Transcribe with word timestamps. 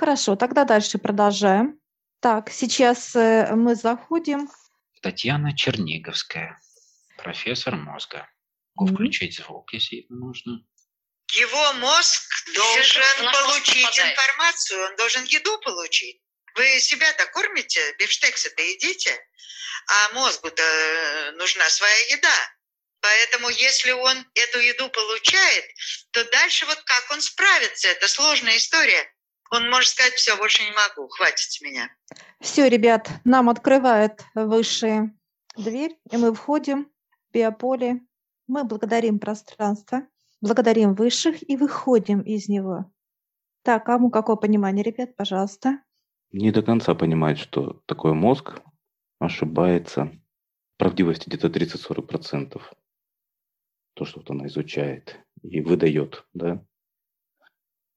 Хорошо, 0.00 0.34
тогда 0.34 0.64
дальше 0.64 0.96
продолжаем. 0.96 1.78
Так, 2.20 2.50
сейчас 2.50 3.14
э, 3.14 3.54
мы 3.54 3.74
заходим. 3.74 4.48
Татьяна 5.02 5.54
Черниговская, 5.54 6.58
профессор 7.18 7.76
мозга. 7.76 8.26
Могу 8.74 8.94
включить 8.94 9.36
звук, 9.36 9.74
если 9.74 10.06
нужно. 10.08 10.64
Его 11.32 11.72
мозг 11.74 12.22
должен 12.54 13.02
получить 13.30 13.98
информацию, 13.98 14.86
он 14.86 14.96
должен 14.96 15.24
еду 15.24 15.58
получить. 15.60 16.22
Вы 16.54 16.80
себя-то 16.80 17.26
кормите, 17.26 17.80
бифштексы-то 17.98 18.62
едите, 18.62 19.14
а 19.86 20.14
мозгу-то 20.14 20.62
э, 20.62 21.32
нужна 21.32 21.68
своя 21.68 21.98
еда. 22.06 22.38
Поэтому 23.02 23.50
если 23.50 23.90
он 23.90 24.16
эту 24.34 24.60
еду 24.60 24.88
получает, 24.88 25.64
то 26.12 26.24
дальше 26.30 26.64
вот 26.64 26.80
как 26.84 27.10
он 27.10 27.20
справится, 27.20 27.88
это 27.88 28.08
сложная 28.08 28.56
история. 28.56 29.06
Он 29.50 29.68
может 29.68 29.90
сказать, 29.90 30.14
все, 30.14 30.36
больше 30.36 30.62
не 30.62 30.70
могу, 30.70 31.08
хватит 31.08 31.60
меня. 31.60 31.90
Все, 32.40 32.68
ребят, 32.68 33.10
нам 33.24 33.48
открывает 33.48 34.24
высшая 34.34 35.14
дверь, 35.56 35.98
и 36.10 36.16
мы 36.16 36.32
входим 36.34 36.90
в 37.28 37.34
биополе. 37.34 38.00
Мы 38.46 38.64
благодарим 38.64 39.18
пространство, 39.18 40.06
благодарим 40.40 40.94
высших 40.94 41.48
и 41.48 41.56
выходим 41.56 42.20
из 42.20 42.48
него. 42.48 42.90
Так, 43.62 43.86
кому 43.86 44.10
какое 44.10 44.36
понимание, 44.36 44.82
ребят, 44.82 45.16
пожалуйста? 45.16 45.80
Не 46.32 46.50
до 46.50 46.62
конца 46.62 46.94
понимает, 46.94 47.38
что 47.38 47.82
такое 47.86 48.14
мозг, 48.14 48.60
ошибается. 49.18 50.12
Правдивости 50.78 51.28
где-то 51.28 51.48
30-40% 51.48 52.60
то, 53.94 54.06
что 54.06 54.20
вот 54.20 54.30
она 54.30 54.46
изучает 54.46 55.20
и 55.42 55.60
выдает, 55.60 56.24
да. 56.32 56.64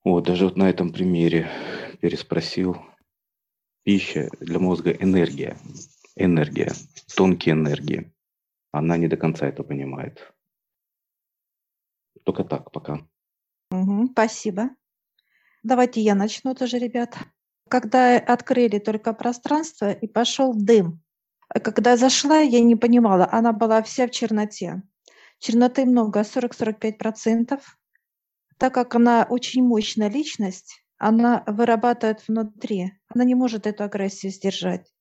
Вот, 0.03 0.25
даже 0.25 0.45
вот 0.45 0.57
на 0.57 0.69
этом 0.69 0.91
примере 0.91 1.49
переспросил. 2.01 2.77
Пища 3.83 4.29
для 4.39 4.59
мозга– 4.59 4.91
энергия. 4.99 5.57
Энергия, 6.15 6.71
тонкие 7.15 7.53
энергии. 7.53 8.13
Она 8.71 8.97
не 8.97 9.07
до 9.07 9.17
конца 9.17 9.47
это 9.47 9.63
понимает. 9.63 10.33
Только 12.23 12.43
так 12.43 12.71
пока. 12.71 13.05
Угу, 13.71 14.09
спасибо. 14.11 14.69
Давайте 15.63 16.01
я 16.01 16.15
начну 16.15 16.53
тоже, 16.53 16.77
ребят. 16.77 17.17
Когда 17.69 18.17
открыли 18.17 18.79
только 18.79 19.13
пространство 19.13 19.91
и 19.91 20.07
пошел 20.07 20.53
дым, 20.53 21.01
когда 21.47 21.97
зашла, 21.97 22.39
я 22.39 22.61
не 22.61 22.75
понимала, 22.75 23.27
она 23.31 23.53
была 23.53 23.81
вся 23.83 24.07
в 24.07 24.11
черноте. 24.11 24.83
Черноты 25.39 25.85
много, 25.85 26.21
40-45%. 26.21 27.59
Так 28.57 28.73
как 28.73 28.95
она 28.95 29.25
очень 29.29 29.63
мощная 29.63 30.09
личность, 30.09 30.83
она 30.97 31.43
вырабатывает 31.47 32.27
внутри. 32.27 32.93
Она 33.09 33.23
не 33.23 33.35
может 33.35 33.67
эту 33.67 33.83
агрессию 33.83 34.31
сдержать. 34.31 34.93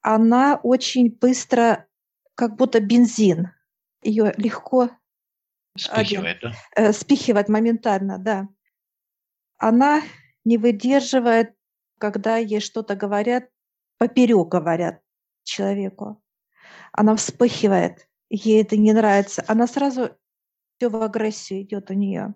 Она 0.00 0.56
очень 0.62 1.10
быстро, 1.10 1.86
как 2.34 2.56
будто 2.56 2.80
бензин. 2.80 3.50
Ее 4.02 4.32
легко 4.36 4.90
спихивает, 5.76 6.38
да? 6.42 6.52
Э, 6.74 6.92
спихивает 6.92 7.48
моментально, 7.48 8.18
да. 8.18 8.48
Она 9.58 10.02
не 10.44 10.58
выдерживает, 10.58 11.54
когда 11.98 12.36
ей 12.36 12.60
что-то 12.60 12.96
говорят, 12.96 13.48
поперек 13.98 14.48
говорят 14.48 15.00
человеку. 15.44 16.20
Она 16.92 17.14
вспыхивает 17.14 18.08
ей 18.32 18.62
это 18.62 18.76
не 18.76 18.92
нравится, 18.92 19.44
она 19.46 19.66
сразу 19.66 20.16
все 20.76 20.88
в 20.88 21.00
агрессию 21.02 21.62
идет 21.62 21.90
у 21.90 21.94
нее. 21.94 22.34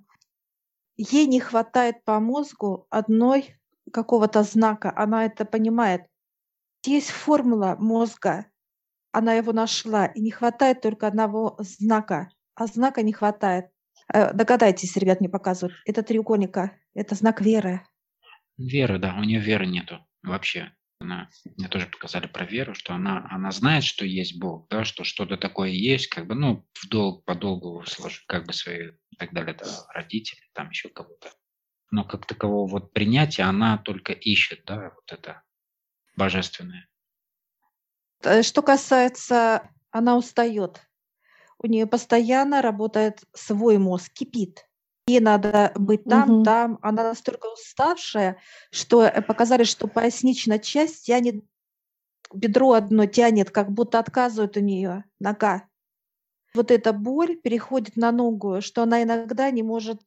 Ей 0.96 1.26
не 1.26 1.40
хватает 1.40 2.04
по 2.04 2.18
мозгу 2.20 2.86
одной 2.90 3.56
какого-то 3.92 4.42
знака, 4.42 4.92
она 4.96 5.26
это 5.26 5.44
понимает. 5.44 6.06
Есть 6.84 7.10
формула 7.10 7.76
мозга, 7.78 8.46
она 9.12 9.34
его 9.34 9.52
нашла, 9.52 10.06
и 10.06 10.20
не 10.20 10.30
хватает 10.30 10.80
только 10.80 11.06
одного 11.06 11.56
знака, 11.58 12.30
а 12.54 12.66
знака 12.66 13.02
не 13.02 13.12
хватает. 13.12 13.66
Э, 14.12 14.32
догадайтесь, 14.32 14.96
ребят, 14.96 15.20
не 15.20 15.28
показывают. 15.28 15.76
Это 15.84 16.02
треугольника, 16.02 16.78
это 16.94 17.14
знак 17.14 17.40
веры. 17.40 17.82
Веры, 18.56 18.98
да, 18.98 19.16
у 19.18 19.24
нее 19.24 19.40
веры 19.40 19.66
нету 19.66 19.98
вообще 20.22 20.72
она, 20.98 21.28
мне 21.56 21.68
тоже 21.68 21.86
показали 21.86 22.26
про 22.26 22.44
веру, 22.44 22.74
что 22.74 22.94
она, 22.94 23.26
она 23.30 23.50
знает, 23.50 23.84
что 23.84 24.04
есть 24.04 24.38
Бог, 24.38 24.68
да, 24.68 24.84
что 24.84 25.04
что-то 25.04 25.36
такое 25.36 25.70
есть, 25.70 26.08
как 26.08 26.26
бы, 26.26 26.34
ну, 26.34 26.66
в 26.74 26.88
долг, 26.88 27.24
по 27.24 27.34
долгу 27.34 27.84
сложить, 27.86 28.24
как 28.26 28.46
бы 28.46 28.52
свои, 28.52 28.90
и 29.10 29.16
так 29.16 29.32
далее, 29.32 29.54
да, 29.54 29.66
родители, 29.92 30.40
там 30.52 30.70
еще 30.70 30.88
кого-то. 30.88 31.30
Но 31.90 32.04
как 32.04 32.26
такового 32.26 32.68
вот 32.68 32.92
принятия 32.92 33.42
она 33.42 33.78
только 33.78 34.12
ищет, 34.12 34.64
да, 34.66 34.92
вот 34.94 35.12
это 35.12 35.42
божественное. 36.16 36.88
Э, 38.22 38.42
что 38.42 38.62
касается, 38.62 39.70
она 39.90 40.16
устает. 40.16 40.80
У 41.58 41.66
нее 41.66 41.86
постоянно 41.86 42.62
работает 42.62 43.22
свой 43.32 43.78
мозг, 43.78 44.12
кипит. 44.12 44.66
Ей 45.08 45.20
надо 45.20 45.72
быть 45.76 46.04
там, 46.04 46.28
Мгм. 46.28 46.44
там. 46.44 46.78
Она 46.82 47.04
настолько 47.04 47.46
уставшая, 47.46 48.38
что 48.72 49.04
э, 49.04 49.22
показали, 49.22 49.62
что 49.62 49.86
поясничная 49.86 50.58
часть 50.58 51.06
тянет, 51.06 51.44
бедро 52.34 52.72
одно 52.72 53.06
тянет, 53.06 53.50
как 53.50 53.70
будто 53.70 54.00
отказывает 54.00 54.56
у 54.56 54.60
нее 54.60 55.04
нога. 55.20 55.68
Вот 56.54 56.70
эта 56.72 56.92
боль 56.92 57.36
переходит 57.36 57.96
на 57.96 58.10
ногу, 58.12 58.60
что 58.62 58.82
она 58.82 59.02
иногда 59.02 59.50
не 59.50 59.62
может 59.62 60.00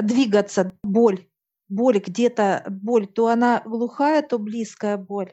двигаться. 0.00 0.72
Боль, 0.84 1.26
боль 1.68 1.98
где-то, 1.98 2.64
боль. 2.68 3.06
То 3.08 3.28
она 3.28 3.62
глухая, 3.64 4.22
то 4.22 4.38
близкая 4.38 4.96
боль. 4.98 5.32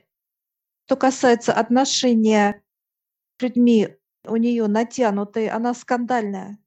Что 0.87 0.95
касается 0.95 1.53
отношения 1.53 2.63
с 3.39 3.43
людьми, 3.43 3.89
у 4.25 4.35
нее 4.37 4.67
натянутые, 4.67 5.51
она 5.51 5.73
скандальная. 5.73 6.57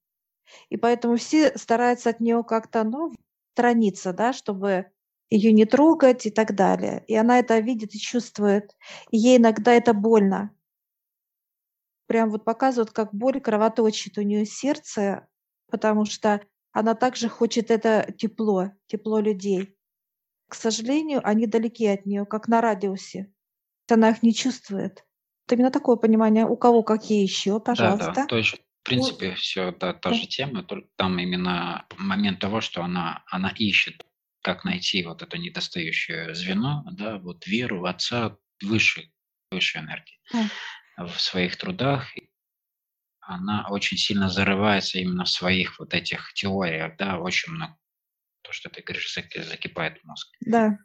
И 0.69 0.77
поэтому 0.77 1.17
все 1.17 1.57
стараются 1.57 2.11
от 2.11 2.21
нее 2.21 2.43
как-то, 2.45 2.85
ну, 2.85 3.13
сторониться, 3.53 4.13
да, 4.13 4.33
чтобы 4.33 4.87
ее 5.31 5.53
не 5.53 5.65
трогать 5.65 6.27
и 6.27 6.31
так 6.31 6.55
далее. 6.55 7.05
И 7.07 7.15
она 7.15 7.39
это 7.39 7.59
видит 7.59 7.95
и 7.95 7.99
чувствует. 7.99 8.77
И 9.11 9.19
ей 9.19 9.39
иногда 9.39 9.73
это 9.73 9.93
больно. 9.93 10.55
Прям 12.07 12.31
вот 12.31 12.45
показывают, 12.45 12.91
как 12.91 13.15
боль 13.15 13.41
кровоточит 13.41 14.19
у 14.19 14.23
нее 14.23 14.45
сердце, 14.45 15.27
потому 15.71 16.05
что 16.05 16.41
она 16.73 16.95
также 16.95 17.29
хочет 17.29 17.71
это 17.71 18.13
тепло, 18.17 18.73
тепло 18.87 19.21
людей. 19.21 19.77
К 20.49 20.55
сожалению, 20.55 21.21
они 21.25 21.47
далеки 21.47 21.87
от 21.87 22.05
нее, 22.05 22.27
как 22.27 22.49
на 22.49 22.61
радиусе. 22.61 23.33
Она 23.89 24.11
их 24.11 24.23
не 24.23 24.35
чувствует. 24.35 25.05
Это 25.47 25.57
именно 25.57 25.71
такое 25.71 25.97
понимание. 25.97 26.47
У 26.47 26.57
кого 26.57 26.83
какие 26.83 27.23
еще, 27.23 27.61
пожалуйста. 27.61 28.13
Да, 28.15 28.23
да. 28.23 28.27
То 28.27 28.37
есть 28.37 28.64
в 28.85 28.87
принципе, 28.87 29.35
все 29.35 29.73
та, 29.73 29.95
та 29.95 30.13
же 30.13 30.27
тема, 30.27 30.63
только 30.63 30.87
там 30.97 31.19
именно 31.19 31.87
момент 31.97 32.39
того, 32.39 32.61
что 32.61 32.83
она, 32.83 33.25
она 33.27 33.49
ищет, 33.49 34.05
как 34.43 34.65
найти 34.65 35.03
вот 35.03 35.23
это 35.23 35.39
недостающее 35.39 36.35
звено, 36.35 36.85
да, 36.93 37.17
вот 37.17 37.47
веру 37.47 37.81
в 37.81 37.87
Отца 37.87 38.37
выше, 38.63 39.11
выше 39.51 39.79
энергии 39.79 40.19
в 40.99 41.19
своих 41.19 41.57
трудах. 41.57 42.13
Она 43.21 43.67
очень 43.71 43.97
сильно 43.97 44.29
зарывается 44.29 44.99
именно 44.99 45.25
в 45.25 45.31
своих 45.31 45.79
вот 45.79 45.95
этих 45.95 46.35
теориях, 46.35 46.99
да, 46.99 47.19
очень 47.19 47.55
много. 47.55 47.79
То, 48.43 48.53
что 48.53 48.69
ты 48.69 48.83
говоришь, 48.83 49.15
закипает 49.15 50.05
мозг. 50.05 50.29
Да. 50.41 50.77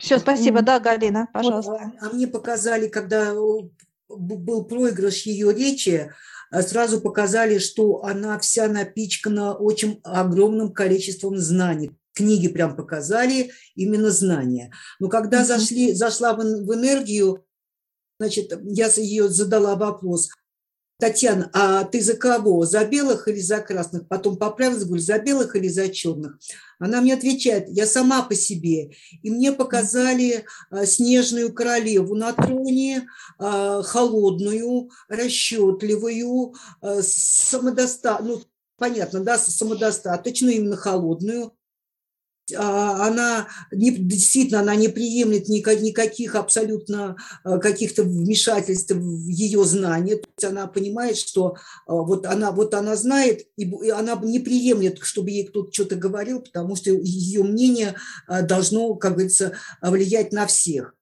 Все, 0.00 0.18
спасибо. 0.18 0.62
Да, 0.62 0.80
Галина, 0.80 1.28
пожалуйста. 1.32 1.70
Вот, 1.70 2.02
а 2.02 2.12
мне 2.12 2.26
показали, 2.26 2.88
когда 2.88 3.32
был 4.08 4.64
проигрыш 4.64 5.22
ее 5.22 5.52
речи, 5.52 6.12
а 6.50 6.62
сразу 6.62 7.00
показали, 7.00 7.58
что 7.58 8.04
она 8.04 8.38
вся 8.38 8.68
напичкана 8.68 9.54
очень 9.54 10.00
огромным 10.04 10.72
количеством 10.72 11.36
знаний. 11.36 11.90
Книги 12.14 12.48
прям 12.48 12.76
показали 12.76 13.50
именно 13.74 14.10
знания. 14.10 14.72
Но 15.00 15.08
когда 15.08 15.44
зашли, 15.44 15.92
зашла 15.92 16.34
в, 16.34 16.38
в 16.38 16.74
энергию, 16.74 17.44
значит, 18.18 18.52
я 18.64 18.88
ее 18.96 19.28
задала 19.28 19.76
вопрос, 19.76 20.30
Татьяна, 20.98 21.50
а 21.52 21.84
ты 21.84 22.00
за 22.00 22.16
кого? 22.16 22.64
За 22.64 22.84
белых 22.86 23.28
или 23.28 23.38
за 23.40 23.60
красных? 23.60 24.08
Потом 24.08 24.36
поправилась, 24.36 24.84
говорю, 24.84 25.02
за 25.02 25.18
белых 25.18 25.54
или 25.54 25.68
за 25.68 25.90
черных? 25.90 26.38
Она 26.78 27.02
мне 27.02 27.12
отвечает, 27.12 27.68
я 27.68 27.86
сама 27.86 28.22
по 28.22 28.34
себе. 28.34 28.92
И 29.22 29.30
мне 29.30 29.52
показали 29.52 30.46
а, 30.70 30.86
снежную 30.86 31.52
королеву 31.52 32.14
на 32.14 32.32
троне, 32.32 33.08
а, 33.38 33.82
холодную, 33.82 34.90
расчетливую, 35.08 36.54
а, 36.80 37.02
самодоста... 37.02 38.18
ну, 38.22 38.40
понятно, 38.78 39.20
да, 39.20 39.36
самодостаточную, 39.36 40.54
именно 40.54 40.76
холодную. 40.76 41.55
А, 42.54 43.06
она 43.06 43.48
не, 43.72 43.90
действительно 43.90 44.60
она 44.60 44.76
не 44.76 44.88
приемлет 44.88 45.48
никак, 45.48 45.80
никаких 45.80 46.34
абсолютно 46.34 47.16
а, 47.42 47.58
каких-то 47.58 48.04
вмешательств 48.04 48.92
в 48.92 49.28
ее 49.28 49.64
знания. 49.64 50.16
То 50.16 50.28
есть 50.36 50.44
она 50.44 50.66
понимает, 50.66 51.16
что 51.16 51.56
а, 51.86 51.94
вот 51.94 52.26
она, 52.26 52.52
вот 52.52 52.74
она 52.74 52.94
знает, 52.96 53.46
и 53.56 53.90
она 53.90 54.14
не 54.22 54.38
приемлет, 54.38 54.98
чтобы 55.02 55.30
ей 55.30 55.46
кто-то 55.46 55.72
что-то 55.72 55.96
говорил, 55.96 56.40
потому 56.40 56.76
что 56.76 56.90
ее 56.90 57.42
мнение 57.42 57.96
должно, 58.28 58.94
как 58.94 59.14
говорится, 59.14 59.52
влиять 59.82 60.32
на 60.32 60.46
всех. 60.46 60.94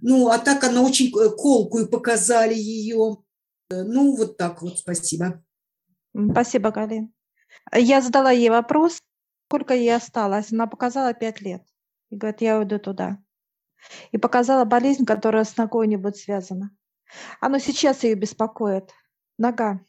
Ну, 0.00 0.28
а 0.28 0.38
так 0.38 0.62
она 0.64 0.82
очень 0.82 1.08
э, 1.08 1.30
колкую 1.30 1.88
показали 1.88 2.54
ее. 2.54 3.16
Ну, 3.70 4.16
вот 4.16 4.36
так 4.36 4.60
вот, 4.60 4.78
спасибо. 4.78 5.42
Спасибо, 6.30 6.70
Галин. 6.70 7.12
Я 7.72 8.02
задала 8.02 8.30
ей 8.30 8.50
вопрос, 8.50 8.98
сколько 9.46 9.74
ей 9.74 9.94
осталось. 9.94 10.52
Она 10.52 10.66
показала 10.66 11.14
пять 11.14 11.40
лет. 11.40 11.62
И 12.10 12.16
говорит, 12.16 12.40
я 12.40 12.58
уйду 12.58 12.78
туда. 12.78 13.18
И 14.12 14.18
показала 14.18 14.64
болезнь, 14.64 15.04
которая 15.04 15.44
с 15.44 15.56
ногой 15.56 15.86
не 15.86 15.96
будет 15.96 16.16
связана. 16.16 16.70
Оно 17.40 17.58
сейчас 17.58 18.02
ее 18.04 18.14
беспокоит. 18.14 18.92
Нога. 19.38 19.80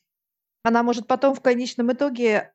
Она 0.64 0.84
может 0.84 1.08
потом 1.08 1.36
в 1.36 1.42
конечном 1.42 1.94
итоге 1.94 2.54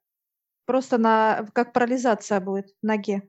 просто 0.67 0.99
на, 0.99 1.47
как 1.53 1.73
парализация 1.73 2.41
будет 2.41 2.71
в 2.83 2.87
ноге. 2.87 3.29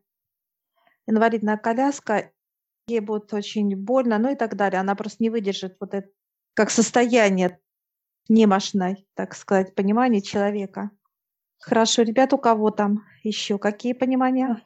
Инвалидная 1.08 1.58
коляска, 1.58 2.32
ей 2.88 3.00
будет 3.00 3.34
очень 3.34 3.76
больно, 3.76 4.18
ну 4.18 4.32
и 4.32 4.36
так 4.36 4.56
далее. 4.56 4.80
Она 4.80 4.96
просто 4.96 5.24
не 5.24 5.30
выдержит 5.30 5.78
вот 5.80 5.94
это, 5.94 6.10
как 6.54 6.70
состояние 6.70 7.60
немощной, 8.28 9.08
так 9.14 9.36
сказать, 9.36 9.76
понимания 9.76 10.22
человека. 10.22 10.92
Хорошо, 11.62 12.02
ребят, 12.02 12.34
у 12.34 12.38
кого 12.38 12.72
там 12.72 13.04
еще 13.24 13.58
какие 13.58 13.94
понимания? 13.94 14.62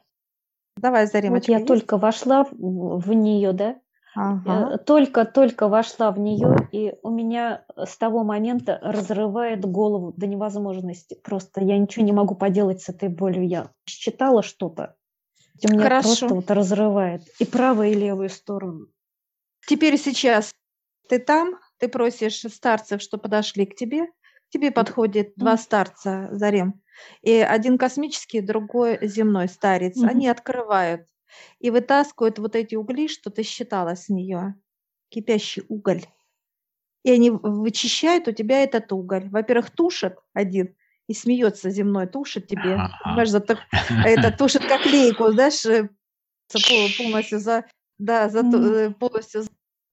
Давай, 0.76 1.06
Заремочка. 1.06 1.40
Вот 1.40 1.48
я 1.48 1.56
есть? 1.58 1.68
только 1.68 1.98
вошла 1.98 2.44
в, 2.44 3.00
в 3.00 3.12
нее, 3.12 3.52
да? 3.52 3.76
Ага. 4.14 4.78
Только-только 4.78 5.68
вошла 5.68 6.10
в 6.10 6.18
нее, 6.18 6.56
и 6.72 6.94
у 7.02 7.10
меня 7.10 7.66
с 7.76 7.98
того 7.98 8.24
момента 8.24 8.78
разрывает 8.82 9.64
голову 9.66 10.14
до 10.16 10.26
невозможности. 10.26 11.18
Просто 11.22 11.62
я 11.62 11.76
ничего 11.76 12.04
не 12.04 12.12
могу 12.12 12.34
поделать 12.34 12.80
с 12.80 12.88
этой 12.88 13.10
болью. 13.10 13.46
Я 13.46 13.70
считала 13.84 14.42
что-то. 14.42 14.96
У 15.62 15.70
меня 15.70 15.82
Хорошо. 15.82 16.02
просто 16.02 16.34
вот 16.34 16.50
разрывает 16.50 17.22
и 17.38 17.44
правую, 17.44 17.90
и 17.90 17.94
левую 17.94 18.30
сторону. 18.30 18.86
Теперь 19.66 19.98
сейчас 19.98 20.50
ты 21.08 21.18
там, 21.18 21.58
ты 21.78 21.88
просишь 21.88 22.40
старцев, 22.40 23.02
что 23.02 23.18
подошли 23.18 23.66
к 23.66 23.74
тебе, 23.74 24.06
к 24.06 24.50
тебе 24.50 24.70
подходит 24.70 25.34
два 25.36 25.56
старца, 25.58 26.28
Зарем, 26.32 26.80
и 27.22 27.32
один 27.34 27.78
космический, 27.78 28.40
другой 28.40 28.98
земной 29.06 29.48
старец. 29.48 29.96
Mm-hmm. 29.96 30.08
Они 30.08 30.28
открывают 30.28 31.08
и 31.58 31.70
вытаскивают 31.70 32.38
вот 32.38 32.56
эти 32.56 32.74
угли, 32.74 33.08
что 33.08 33.30
ты 33.30 33.42
считала 33.42 33.94
с 33.94 34.08
нее, 34.08 34.54
кипящий 35.08 35.64
уголь. 35.68 36.04
И 37.02 37.10
они 37.10 37.30
вычищают 37.30 38.28
у 38.28 38.32
тебя 38.32 38.62
этот 38.62 38.92
уголь. 38.92 39.28
Во-первых, 39.28 39.70
тушат 39.70 40.18
один, 40.32 40.74
и 41.06 41.14
смеется 41.14 41.70
земной, 41.70 42.06
тушит 42.06 42.48
тебе. 42.48 42.74
Ага. 42.74 42.98
Понимаешь, 43.04 43.30
за, 43.30 43.44
это 44.04 44.36
тушит 44.36 44.66
как 44.66 44.84
лейку, 44.86 45.30
знаешь, 45.30 45.64
э, 45.66 45.88
полностью 46.98 47.38
за, 47.38 47.64
да, 47.98 48.28
за, 48.28 48.40
mm. 48.40 48.94
полностью 48.94 49.44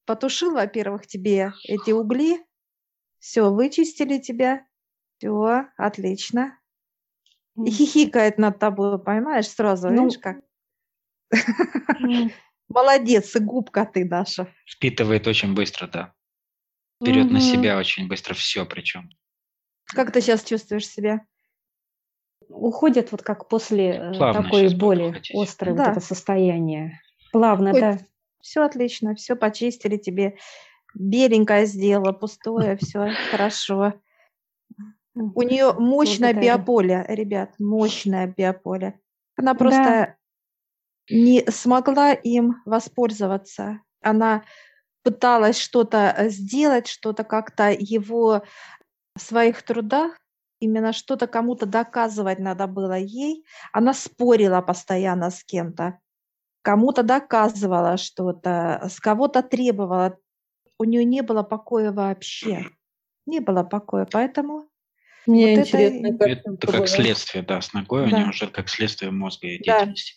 потушил, 0.05 0.53
во-первых, 0.53 1.07
тебе 1.07 1.53
эти 1.63 1.91
угли, 1.91 2.43
все, 3.19 3.51
вычистили 3.51 4.17
тебя, 4.17 4.65
все, 5.17 5.67
отлично. 5.77 6.57
И 7.55 7.69
хихикает 7.69 8.37
над 8.37 8.59
тобой, 8.59 8.97
понимаешь, 8.99 9.47
сразу, 9.47 9.89
ну, 9.89 10.05
видишь 10.05 10.19
как? 10.19 10.37
Молодец, 12.67 13.35
и 13.35 13.39
губка 13.39 13.85
ты 13.85 14.05
наша. 14.05 14.47
Впитывает 14.65 15.27
очень 15.27 15.53
быстро, 15.53 15.87
да. 15.87 16.13
Берет 16.99 17.25
угу. 17.25 17.33
на 17.33 17.41
себя 17.41 17.77
очень 17.77 18.07
быстро 18.07 18.33
все 18.33 18.65
причем. 18.65 19.09
Как 19.85 20.11
ты 20.11 20.21
сейчас 20.21 20.43
чувствуешь 20.43 20.87
себя? 20.87 21.21
Уходит 22.49 23.11
вот 23.11 23.21
как 23.21 23.47
после 23.47 23.89
э, 23.89 24.13
Плавно 24.13 24.43
такой 24.43 24.75
боли, 24.75 25.21
острое 25.33 25.75
да. 25.75 25.83
вот 25.83 25.91
это 25.91 25.99
состояние. 25.99 27.01
Плавно, 27.31 27.71
Уходит. 27.71 27.99
да. 27.99 28.05
Все 28.41 28.63
отлично, 28.63 29.15
все 29.15 29.35
почистили 29.35 29.97
тебе. 29.97 30.37
Беленькое 30.93 31.65
сделала, 31.65 32.11
пустое, 32.11 32.77
все 32.77 33.13
хорошо. 33.31 33.93
У 35.15 35.41
нее 35.41 35.73
мощное 35.73 36.33
биополе, 36.33 37.05
ребят, 37.07 37.53
мощное 37.59 38.27
биополе. 38.27 38.99
Она 39.35 39.53
просто 39.53 40.17
да. 41.09 41.15
не 41.15 41.45
смогла 41.49 42.13
им 42.13 42.55
воспользоваться. 42.65 43.81
Она 44.01 44.43
пыталась 45.03 45.57
что-то 45.57 46.15
сделать, 46.29 46.87
что-то 46.87 47.23
как-то 47.23 47.69
его 47.71 48.43
в 49.15 49.21
своих 49.21 49.61
трудах 49.63 50.17
именно 50.59 50.93
что-то 50.93 51.27
кому-то 51.27 51.65
доказывать 51.65 52.39
надо 52.39 52.67
было 52.67 52.97
ей. 52.97 53.45
Она 53.71 53.93
спорила 53.93 54.61
постоянно 54.61 55.29
с 55.29 55.43
кем-то 55.43 55.99
кому-то 56.63 57.03
доказывала 57.03 57.97
что-то, 57.97 58.87
с 58.89 58.99
кого-то 58.99 59.43
требовала. 59.43 60.17
У 60.79 60.85
нее 60.85 61.05
не 61.05 61.21
было 61.21 61.43
покоя 61.43 61.91
вообще. 61.91 62.65
Не 63.27 63.39
было 63.39 63.63
покоя, 63.63 64.07
поэтому... 64.11 64.67
Мне 65.25 65.57
вот 65.57 65.67
интересно, 65.67 66.07
это... 66.07 66.25
это 66.25 66.57
как 66.67 66.75
было. 66.75 66.87
следствие, 66.87 67.43
да, 67.43 67.61
с 67.61 67.73
ногой 67.73 68.09
да. 68.09 68.15
у 68.15 68.19
нее 68.19 68.29
уже 68.29 68.47
как 68.47 68.69
следствие 68.69 69.11
мозга 69.11 69.47
и 69.47 69.63
деятельности. 69.63 70.15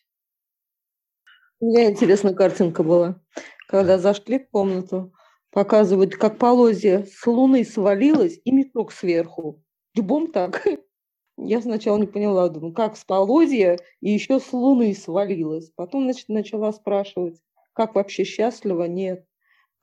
Да. 1.61 1.67
Мне 1.67 1.91
интересная 1.91 2.35
картинка 2.35 2.83
была. 2.83 3.21
Когда 3.69 3.99
зашли 3.99 4.39
в 4.39 4.51
комнату, 4.51 5.13
показывают, 5.51 6.17
как 6.17 6.39
полозья 6.39 7.05
с 7.05 7.27
луны 7.27 7.65
свалилась 7.65 8.39
и 8.45 8.53
мешок 8.53 8.93
сверху. 8.93 9.63
Дюбом 9.95 10.31
так. 10.31 10.67
Я 11.39 11.61
сначала 11.61 11.99
не 11.99 12.07
поняла, 12.07 12.49
думаю, 12.49 12.73
как 12.73 12.97
с 12.97 13.05
полозья 13.05 13.79
и 14.01 14.11
еще 14.11 14.41
с 14.41 14.53
луны 14.53 14.95
свалилась. 14.95 15.71
Потом, 15.75 16.05
значит, 16.05 16.29
начала 16.29 16.73
спрашивать, 16.73 17.41
как 17.73 17.95
вообще 17.95 18.25
счастлива? 18.25 18.85
Нет. 18.85 19.26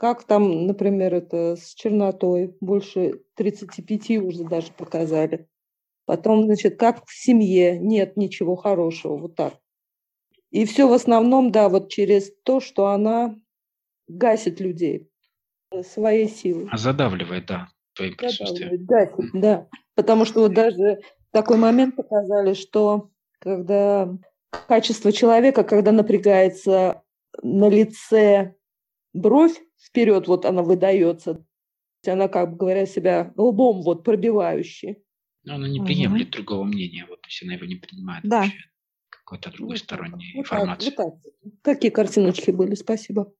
Как 0.03 0.25
там, 0.25 0.67
например, 0.67 1.13
это 1.13 1.55
с 1.55 1.73
чернотой? 1.75 2.57
Больше 2.59 3.21
35 3.35 4.17
уже 4.17 4.43
даже 4.43 4.73
показали. 4.73 5.47
Потом, 6.03 6.43
значит, 6.43 6.77
как 6.77 7.05
в 7.05 7.13
семье? 7.15 7.79
Нет 7.79 8.17
ничего 8.17 8.57
хорошего. 8.57 9.15
Вот 9.15 9.35
так. 9.35 9.53
И 10.51 10.65
все 10.65 10.89
в 10.89 10.91
основном, 10.91 11.53
да, 11.53 11.69
вот 11.69 11.89
через 11.89 12.33
то, 12.43 12.59
что 12.59 12.87
она 12.87 13.37
гасит 14.09 14.59
людей 14.59 15.09
своей 15.83 16.27
силой. 16.27 16.67
А 16.69 16.75
задавливает, 16.77 17.45
да, 17.45 17.69
своим 17.95 18.17
присутствием. 18.17 18.85
Гасит, 18.85 19.29
да. 19.31 19.69
Потому 19.95 20.25
что 20.25 20.41
вот 20.41 20.53
даже 20.53 20.99
такой 21.31 21.55
момент 21.55 21.95
показали, 21.95 22.55
что 22.55 23.09
когда 23.39 24.13
качество 24.67 25.13
человека, 25.13 25.63
когда 25.63 25.93
напрягается 25.93 27.03
на 27.41 27.69
лице 27.69 28.55
бровь 29.13 29.61
вперед, 29.83 30.27
вот 30.27 30.45
она 30.45 30.63
выдается, 30.63 31.45
она, 32.05 32.27
как 32.27 32.51
бы 32.51 32.57
говоря, 32.57 32.85
себя 32.85 33.33
лбом 33.37 33.81
вот 33.81 34.03
пробивающей. 34.03 35.03
Но 35.43 35.55
она 35.55 35.67
не 35.67 35.81
приемлет 35.81 36.27
угу. 36.27 36.33
другого 36.37 36.63
мнения, 36.63 37.05
вот, 37.09 37.21
то 37.21 37.27
есть 37.27 37.43
она 37.43 37.53
его 37.53 37.65
не 37.65 37.75
принимает 37.75 38.23
да. 38.23 38.41
вообще, 38.41 38.57
какой-то 39.09 39.51
другой 39.51 39.75
вот 39.75 39.79
сторонней 39.79 40.33
вот 40.35 40.41
информации. 40.41 40.89
Так, 40.89 41.05
вот 41.05 41.21
так. 41.21 41.33
Какие 41.61 41.91
картиночки 41.91 42.51
были? 42.51 42.75
Спасибо. 42.75 43.33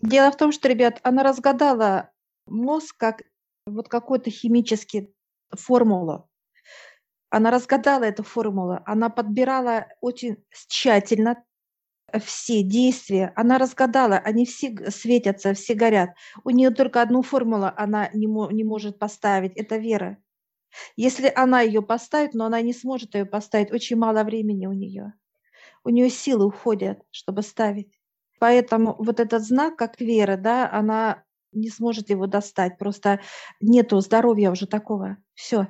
Дело 0.00 0.30
в 0.30 0.36
том, 0.36 0.52
что, 0.52 0.68
ребят, 0.68 1.00
она 1.02 1.22
разгадала 1.22 2.10
мозг 2.46 2.96
как 2.96 3.22
вот 3.66 3.88
какую-то 3.88 4.30
химический 4.30 5.14
формулу. 5.50 6.28
Она 7.30 7.50
разгадала 7.50 8.04
эту 8.04 8.22
формулу, 8.22 8.80
она 8.86 9.08
подбирала 9.08 9.86
очень 10.00 10.38
тщательно 10.68 11.44
все 12.18 12.62
действия, 12.62 13.32
она 13.36 13.58
разгадала, 13.58 14.16
они 14.16 14.46
все 14.46 14.74
светятся, 14.90 15.54
все 15.54 15.74
горят. 15.74 16.10
У 16.44 16.50
нее 16.50 16.70
только 16.70 17.02
одну 17.02 17.22
формулу 17.22 17.70
она 17.76 18.08
не, 18.12 18.26
не 18.26 18.64
может 18.64 18.98
поставить, 18.98 19.56
это 19.56 19.76
вера. 19.76 20.18
Если 20.96 21.32
она 21.34 21.60
ее 21.60 21.82
поставит, 21.82 22.34
но 22.34 22.46
она 22.46 22.60
не 22.60 22.72
сможет 22.72 23.14
ее 23.14 23.26
поставить, 23.26 23.72
очень 23.72 23.96
мало 23.96 24.22
времени 24.24 24.66
у 24.66 24.72
нее. 24.72 25.14
У 25.84 25.90
нее 25.90 26.10
силы 26.10 26.46
уходят, 26.46 27.02
чтобы 27.10 27.42
ставить. 27.42 27.92
Поэтому 28.38 28.94
вот 28.98 29.20
этот 29.20 29.42
знак, 29.42 29.76
как 29.76 30.00
вера, 30.00 30.36
да, 30.36 30.70
она 30.70 31.24
не 31.52 31.68
сможет 31.68 32.10
его 32.10 32.26
достать. 32.26 32.78
Просто 32.78 33.20
нету 33.60 34.00
здоровья 34.00 34.50
уже 34.50 34.66
такого. 34.66 35.16
Все 35.34 35.68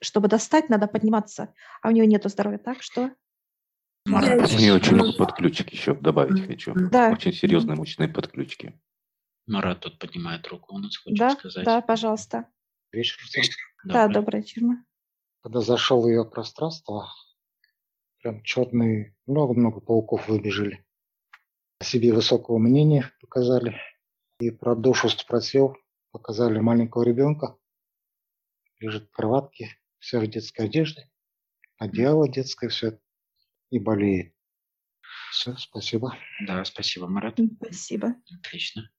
чтобы 0.00 0.28
достать, 0.28 0.68
надо 0.68 0.86
подниматься, 0.86 1.52
а 1.82 1.88
у 1.88 1.90
нее 1.90 2.06
нет 2.06 2.24
здоровья, 2.24 2.58
так 2.58 2.82
что... 2.82 3.12
Нее 4.06 4.74
очень 4.74 4.94
много 4.94 5.12
подключек 5.12 5.70
еще 5.70 5.94
добавить 5.94 6.46
хочу. 6.46 6.72
Да. 6.74 7.10
Очень 7.10 7.32
серьезные 7.32 7.76
мощные 7.76 8.08
подключки. 8.08 8.78
Марат 9.46 9.80
тут 9.80 9.98
поднимает 9.98 10.46
руку, 10.48 10.74
он 10.74 10.82
нас 10.82 10.96
хочет 10.96 11.18
да, 11.18 11.30
сказать. 11.30 11.64
Да, 11.64 11.80
пожалуйста. 11.80 12.46
Вечер. 12.92 13.18
Да, 13.84 14.08
добрый 14.08 14.40
вечер. 14.40 14.62
Когда 15.42 15.60
зашел 15.60 16.02
в 16.02 16.08
ее 16.08 16.24
пространство, 16.24 17.08
прям 18.20 18.42
черные, 18.42 19.16
много-много 19.26 19.80
пауков 19.80 20.28
выбежали. 20.28 20.84
О 21.80 21.84
себе 21.84 22.12
высокого 22.12 22.58
мнения 22.58 23.12
показали. 23.20 23.76
И 24.40 24.50
про 24.50 24.74
душу 24.74 25.08
спросил, 25.08 25.76
показали 26.10 26.58
маленького 26.58 27.04
ребенка, 27.04 27.56
лежит 28.80 29.08
в 29.08 29.10
кроватке, 29.10 29.78
вся 29.98 30.20
в 30.20 30.26
детской 30.26 30.66
одежде, 30.66 31.10
одеяло 31.78 32.28
детское, 32.28 32.68
все 32.68 32.98
и 33.70 33.78
болеет. 33.78 34.32
Все, 35.30 35.54
спасибо. 35.56 36.14
Да, 36.46 36.64
спасибо, 36.64 37.06
Марат. 37.06 37.38
Спасибо. 37.60 38.14
Отлично. 38.38 38.90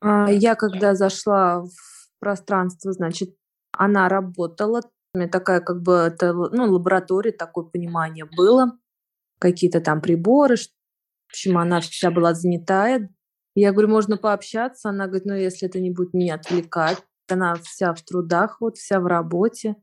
А, 0.00 0.30
я 0.30 0.54
когда 0.54 0.94
зашла 0.94 1.62
в 1.62 1.70
пространство, 2.18 2.92
значит, 2.92 3.36
она 3.72 4.08
работала, 4.08 4.82
у 5.14 5.18
меня 5.18 5.28
такая 5.28 5.60
как 5.60 5.82
бы 5.82 5.94
это, 5.94 6.32
ну, 6.32 6.72
лаборатория, 6.72 7.32
такое 7.32 7.64
понимание 7.64 8.24
было, 8.24 8.78
какие-то 9.38 9.80
там 9.80 10.00
приборы, 10.00 10.56
в 10.56 11.32
общем, 11.32 11.58
она 11.58 11.80
вся 11.80 12.10
была 12.10 12.34
занятая. 12.34 13.08
Я 13.54 13.70
говорю, 13.70 13.88
можно 13.88 14.16
пообщаться? 14.16 14.88
Она 14.88 15.06
говорит, 15.06 15.26
ну, 15.26 15.34
если 15.34 15.68
это 15.68 15.78
не 15.78 15.92
будет 15.92 16.12
меня 16.12 16.34
отвлекать. 16.34 16.98
Она 17.28 17.54
вся 17.54 17.94
в 17.94 18.02
трудах, 18.02 18.60
вот 18.60 18.76
вся 18.76 18.98
в 18.98 19.06
работе. 19.06 19.76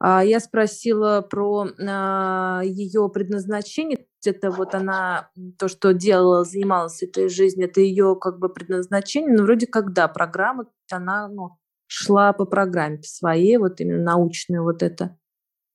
А 0.00 0.24
я 0.24 0.40
спросила 0.40 1.20
про 1.22 1.68
а, 1.80 2.62
ее 2.64 3.08
предназначение. 3.12 4.06
Это 4.24 4.50
вот 4.50 4.74
она, 4.74 5.30
то, 5.58 5.68
что 5.68 5.92
делала, 5.92 6.44
занималась 6.44 7.02
этой 7.02 7.28
жизнью, 7.28 7.68
это 7.68 7.80
ее 7.80 8.16
как 8.20 8.38
бы 8.38 8.48
предназначение. 8.48 9.36
Ну, 9.36 9.44
вроде 9.44 9.66
как, 9.66 9.92
да, 9.92 10.08
программа, 10.08 10.66
она 10.90 11.28
ну, 11.28 11.58
шла 11.86 12.32
по 12.32 12.44
программе 12.46 13.02
своей, 13.02 13.58
вот 13.58 13.80
именно 13.80 14.02
научная 14.02 14.62
вот 14.62 14.82
эта 14.82 15.18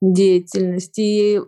деятельность. 0.01 0.97
И 0.97 1.41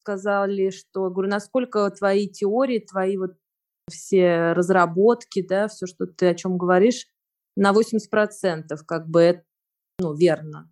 сказали, 0.00 0.70
что, 0.70 1.10
говорю, 1.10 1.30
насколько 1.30 1.90
твои 1.90 2.28
теории, 2.28 2.78
твои 2.78 3.18
вот 3.18 3.32
все 3.90 4.52
разработки, 4.52 5.46
да, 5.46 5.68
все, 5.68 5.86
что 5.86 6.06
ты 6.06 6.28
о 6.28 6.34
чем 6.34 6.56
говоришь, 6.56 7.06
на 7.56 7.72
80% 7.72 8.76
как 8.86 9.08
бы 9.08 9.20
это, 9.20 9.42
ну, 9.98 10.14
верно 10.14 10.70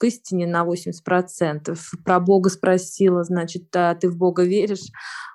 к 0.00 0.04
истине 0.04 0.46
на 0.46 0.64
80%. 0.64 1.76
Про 2.04 2.20
Бога 2.20 2.48
спросила, 2.48 3.22
значит, 3.22 3.64
а 3.76 3.94
ты 3.94 4.08
в 4.08 4.16
Бога 4.16 4.44
веришь? 4.44 4.88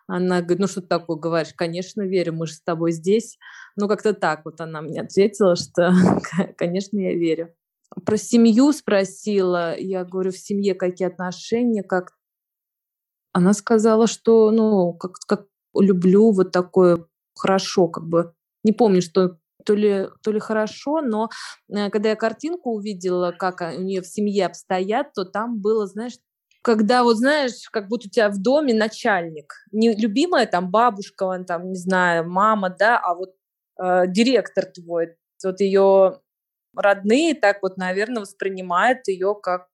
Она 0.08 0.42
говорит, 0.42 0.60
ну 0.60 0.68
что 0.68 0.82
ты 0.82 0.88
такое 0.88 1.18
говоришь? 1.18 1.54
Конечно, 1.56 2.02
верю, 2.02 2.34
мы 2.34 2.48
же 2.48 2.54
с 2.54 2.62
тобой 2.62 2.92
здесь. 2.92 3.38
Ну 3.76 3.88
как-то 3.88 4.14
так 4.14 4.44
вот 4.44 4.60
она 4.62 4.82
мне 4.82 5.02
ответила, 5.02 5.56
что, 5.56 5.94
конечно, 6.58 6.98
я 6.98 7.14
верю. 7.14 7.54
Про 8.06 8.18
семью 8.18 8.74
спросила, 8.74 9.78
я 9.78 10.04
говорю, 10.04 10.32
в 10.32 10.38
семье 10.38 10.74
какие 10.74 11.08
отношения, 11.08 11.84
как 11.84 12.14
она 13.34 13.54
сказала, 13.54 14.08
что, 14.08 14.50
ну, 14.50 14.94
как, 14.94 15.14
как 15.28 15.46
люблю 15.80 16.32
вот 16.32 16.52
такое 16.52 17.06
хорошо, 17.36 17.88
как 17.88 18.08
бы, 18.08 18.34
не 18.64 18.72
помню, 18.72 19.02
что 19.02 19.38
то 19.66 19.76
ли, 19.76 20.08
то 20.24 20.32
ли 20.32 20.40
хорошо, 20.40 21.02
но 21.02 21.30
э, 21.70 21.90
когда 21.90 22.10
я 22.10 22.16
картинку 22.16 22.72
увидела, 22.72 23.32
как 23.32 23.62
у 23.62 23.82
нее 23.82 24.02
в 24.02 24.08
семье 24.08 24.46
обстоят, 24.46 25.14
то 25.14 25.26
там 25.26 25.60
было, 25.60 25.88
знаешь, 25.88 26.14
когда 26.62 27.04
вот 27.04 27.18
знаешь, 27.18 27.70
как 27.72 27.88
будто 27.88 28.08
у 28.08 28.10
тебя 28.10 28.30
в 28.30 28.42
доме 28.42 28.74
начальник, 28.74 29.54
не 29.72 29.96
любимая 29.96 30.48
там 30.48 30.72
бабушка, 30.72 31.24
он 31.24 31.46
там, 31.46 31.70
не 31.70 31.78
знаю, 31.78 32.30
мама, 32.30 32.70
да, 32.70 32.98
а 32.98 33.14
вот 33.14 33.36
э, 33.82 34.08
директор 34.08 34.66
твой, 34.66 35.16
вот 35.44 35.60
ее 35.60 36.22
родные 36.76 37.36
так 37.36 37.62
вот, 37.62 37.78
наверное, 37.78 38.22
воспринимают 38.22 39.08
ее 39.08 39.36
как 39.42 39.68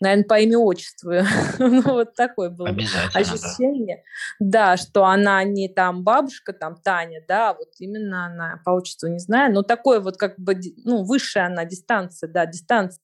наверное, 0.00 0.24
по 0.24 0.38
имя 0.38 0.58
отчеству. 0.58 1.12
ну, 1.58 1.82
вот 1.82 2.14
такое 2.14 2.50
было 2.50 2.68
ощущение. 3.14 4.02
Да. 4.38 4.74
да, 4.74 4.76
что 4.76 5.04
она 5.04 5.42
не 5.44 5.68
там 5.68 6.02
бабушка, 6.04 6.52
там 6.52 6.76
Таня, 6.76 7.22
да, 7.26 7.54
вот 7.54 7.68
именно 7.78 8.26
она 8.26 8.60
по 8.64 8.70
отчеству 8.70 9.08
не 9.08 9.18
знаю, 9.18 9.52
но 9.52 9.62
такое 9.62 10.00
вот 10.00 10.16
как 10.16 10.38
бы, 10.38 10.58
ну, 10.84 11.04
высшая 11.04 11.46
она 11.46 11.64
дистанция, 11.64 12.28
да, 12.28 12.46
дистанция. 12.46 13.00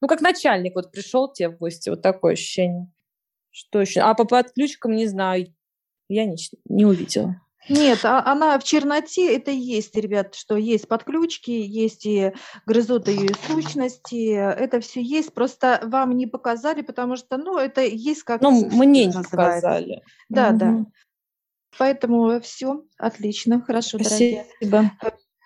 Ну, 0.00 0.08
как 0.08 0.20
начальник 0.20 0.74
вот 0.74 0.92
пришел 0.92 1.32
тебе 1.32 1.48
в 1.48 1.58
гости, 1.58 1.88
вот 1.88 2.02
такое 2.02 2.34
ощущение. 2.34 2.92
Что 3.50 3.80
еще? 3.80 4.00
А 4.00 4.14
по 4.14 4.24
подключкам 4.24 4.92
не 4.96 5.06
знаю, 5.06 5.54
я 6.08 6.26
не, 6.26 6.36
не 6.66 6.84
увидела. 6.84 7.40
Нет, 7.68 8.04
а 8.04 8.22
она 8.24 8.58
в 8.58 8.64
черноте, 8.64 9.36
это 9.36 9.50
есть, 9.50 9.96
ребят, 9.96 10.34
что 10.34 10.56
есть 10.56 10.86
подключки, 10.86 11.50
есть 11.50 12.04
и 12.04 12.32
грызут 12.66 13.08
ее 13.08 13.30
сущности, 13.46 14.32
это 14.34 14.80
все 14.80 15.00
есть, 15.00 15.32
просто 15.32 15.80
вам 15.84 16.16
не 16.16 16.26
показали, 16.26 16.82
потому 16.82 17.16
что, 17.16 17.36
ну, 17.38 17.58
это 17.58 17.82
есть 17.82 18.22
как... 18.22 18.42
Ну, 18.42 18.68
мне 18.70 19.06
не 19.06 19.12
показали. 19.12 20.02
Да, 20.28 20.50
угу. 20.50 20.58
да. 20.58 20.84
Поэтому 21.78 22.40
все, 22.40 22.84
отлично, 22.98 23.60
хорошо, 23.60 23.98
Спасибо. 23.98 24.44
дорогие. 24.60 25.18